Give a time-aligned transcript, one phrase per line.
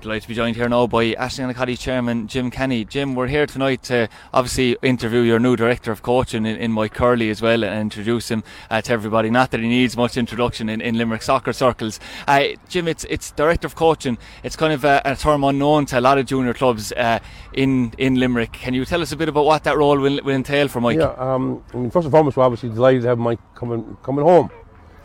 [0.00, 2.84] Delighted to be joined here now by Aisling Annacotty Chairman Jim Kenny.
[2.84, 6.94] Jim, we're here tonight to obviously interview your new Director of Coaching in, in Mike
[6.94, 9.28] Curley as well and introduce him uh, to everybody.
[9.28, 11.98] Not that he needs much introduction in, in Limerick soccer circles.
[12.28, 14.18] Uh, Jim, it's it's Director of Coaching.
[14.44, 17.18] It's kind of a, a term unknown to a lot of junior clubs uh,
[17.52, 18.52] in, in Limerick.
[18.52, 20.98] Can you tell us a bit about what that role will, will entail for Mike?
[20.98, 24.24] Yeah, um, I mean, first and foremost, we're obviously delighted to have Mike coming, coming
[24.24, 24.48] home.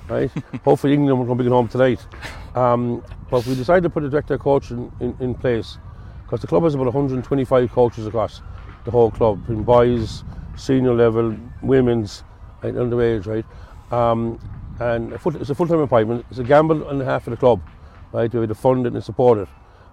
[0.10, 0.32] Right?
[0.64, 2.06] Hopefully England will be home tonight.
[2.56, 5.78] Um, but we decided to put a director coach coaching in, in place
[6.24, 8.42] because the club has about 125 coaches across
[8.86, 10.24] the whole club, in boys,
[10.56, 12.24] senior level, women's,
[12.62, 13.46] and underage, right?
[13.92, 14.40] Um,
[14.80, 16.26] and it's a full-time appointment.
[16.30, 17.62] It's a gamble on behalf of the club,
[18.12, 18.32] right?
[18.32, 19.48] To to fund it and support it,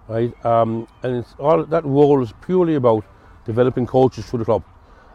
[0.07, 0.45] right?
[0.45, 3.05] Um, and all that role is purely about
[3.45, 4.63] developing coaches for the club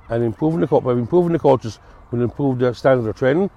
[0.08, 0.84] and improving the club.
[0.84, 1.78] By improving the coaches,
[2.10, 3.50] will improve their standard of training,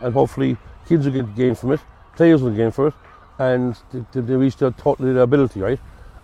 [0.00, 1.80] and hopefully kids will get gain from it,
[2.16, 2.94] players will gain from it,
[3.38, 5.80] and they, they reach their total their ability, right?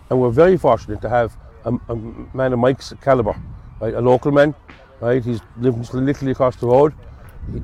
[0.09, 1.95] And we're very fortunate to have a, a
[2.33, 3.39] man of Mike's calibre,
[3.79, 3.93] right?
[3.93, 4.55] A local man,
[4.99, 5.23] right?
[5.23, 6.93] He's living literally across the road.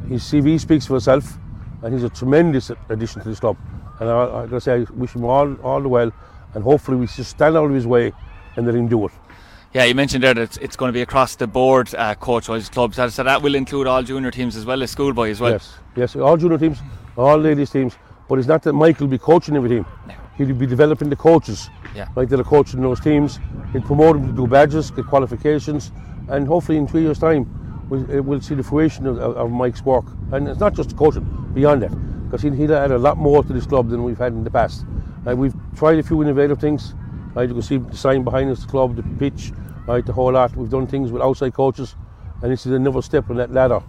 [0.07, 1.37] His CV speaks for itself,
[1.83, 3.57] and he's a tremendous addition to this club.
[3.99, 6.11] And I, I gotta say, I wish him all, all the well,
[6.53, 8.13] and hopefully we just stand out of his way
[8.55, 9.11] and let him do it.
[9.71, 12.69] Yeah, you mentioned there that it's, it's going to be across the board uh, coach-wise
[12.69, 15.51] clubs, so that will include all junior teams as well as schoolboy as well.
[15.51, 16.79] Yes, yes, all junior teams,
[17.15, 17.95] all ladies teams.
[18.27, 19.85] But it's not that Mike will be coaching every team.
[20.07, 20.15] No.
[20.37, 22.07] He'll be developing the coaches, Yeah.
[22.15, 23.39] like that are coaching those teams.
[23.71, 25.91] He'll promote them to do badges, get qualifications,
[26.29, 27.45] and hopefully in three years' time,
[27.89, 30.05] we'll, we'll see the fruition of, of, of Mike's work.
[30.31, 31.91] And it's not just coaching, beyond that,
[32.25, 34.51] because he'll, he'll add a lot more to this club than we've had in the
[34.51, 34.85] past.
[35.27, 36.95] Uh, we've tried a few innovative things.
[37.35, 39.51] Right, you can see the sign behind us, the club, the pitch,
[39.87, 40.55] right, the whole lot.
[40.55, 41.95] We've done things with outside coaches,
[42.41, 43.81] and this is another step on that ladder,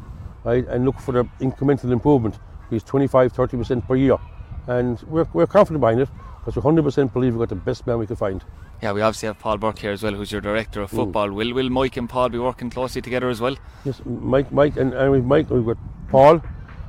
[0.44, 0.66] right?
[0.68, 2.38] And look for the incremental improvement.
[2.68, 4.18] He's 25, 30 percent per year,
[4.66, 7.86] and we're, we're confident behind it because we 100 percent believe we've got the best
[7.86, 8.44] man we can find.
[8.82, 10.96] Yeah, we obviously have Paul Burke here as well, who's your director of mm.
[10.96, 11.30] football.
[11.30, 13.56] Will will Mike and Paul be working closely together as well?
[13.84, 15.76] Yes, Mike, Mike, and, and we've Mike, we've got
[16.08, 16.42] Paul,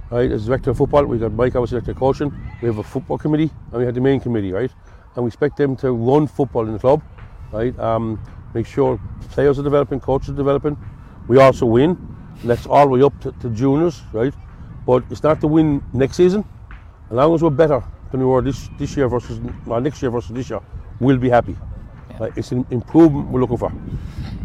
[0.09, 1.05] right, as director of football.
[1.05, 2.33] We've got Mike, obviously director of coaching.
[2.61, 4.71] We have a football committee, and we have the main committee, right?
[5.15, 7.01] And we expect them to run football in the club,
[7.51, 7.77] right?
[7.79, 8.19] Um,
[8.53, 8.99] make sure
[9.31, 10.77] players are developing, coaches are developing.
[11.27, 11.89] We also win,
[12.41, 14.33] and that's all the way up to, to juniors, right?
[14.85, 16.45] But it's not to win next season.
[17.09, 20.11] As long as we're better than we were this, this year versus well, next year
[20.11, 20.61] versus this year,
[20.99, 21.55] we'll be happy.
[22.19, 22.31] Right?
[22.35, 23.71] It's an improvement we're looking for.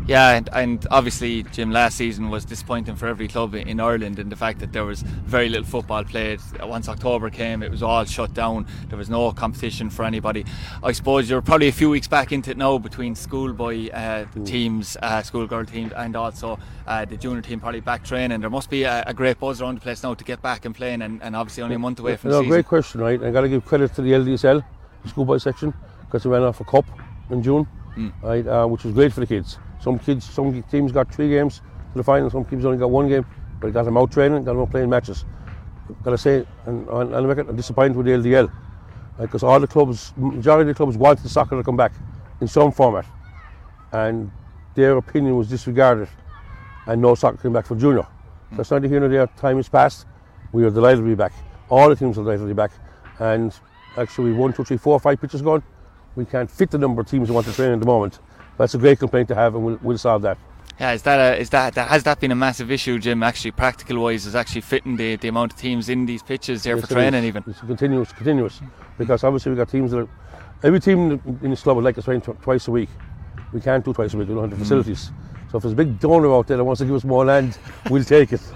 [0.06, 4.28] Yeah, and, and obviously, Jim, last season was disappointing for every club in Ireland in
[4.28, 6.40] the fact that there was very little football played.
[6.62, 8.68] Once October came, it was all shut down.
[8.88, 10.44] There was no competition for anybody.
[10.80, 14.96] I suppose you're probably a few weeks back into it now between schoolboy uh, teams,
[15.02, 18.40] uh, schoolgirl teams, and also uh, the junior team probably back training.
[18.40, 20.74] There must be a, a, great buzz around the place now to get back and
[20.74, 22.50] playing, and, and obviously only a month away from no, the season.
[22.52, 23.20] Great question, right?
[23.20, 24.64] I got to give credit to the LDSL,
[25.02, 26.84] the schoolboy section, because they ran off a cup
[27.30, 28.12] in June, Mm.
[28.22, 28.46] right?
[28.46, 29.58] Uh, which was great for the kids.
[29.81, 31.59] Some kids, some teams got three games
[31.92, 32.31] to the final.
[32.31, 33.26] Some teams only got one game,
[33.60, 35.25] but they got them out training, got them out playing matches.
[36.03, 38.50] Got to say, and on, record, I'm disappointed with the LDL
[39.19, 41.92] because all the clubs, majority of the clubs, wanted soccer to come back
[42.41, 43.06] in some format,
[43.92, 44.31] and
[44.75, 46.09] their opinion was disregarded,
[46.86, 48.06] and no soccer came back for junior.
[48.53, 49.26] That's neither here nor there.
[49.38, 50.06] Time has passed.
[50.53, 51.32] We are delighted to be back.
[51.69, 52.72] All the teams are delighted to be back,
[53.19, 53.54] and
[53.97, 55.62] actually, one, two, three, four, five pitches gone.
[56.15, 58.19] We can't fit the number of teams who want to train at the moment.
[58.58, 60.38] That's a great complaint to have, and we'll, we'll solve that.
[60.78, 63.22] Yeah, is that a, is that, that has that been a massive issue, Jim?
[63.22, 66.76] Actually, practical wise, is actually fitting the, the amount of teams in these pitches there
[66.76, 67.42] Yes, for training, even.
[67.46, 68.60] It's continuous, continuous,
[68.98, 70.08] because obviously we've got teams that are,
[70.62, 72.90] every team in this club would like to train tw- twice a week.
[73.52, 74.28] We can't do twice a week.
[74.28, 75.10] We don't have the facilities.
[75.50, 77.56] So if there's a big donor out there that wants to give us more land,
[77.88, 78.42] we'll take it.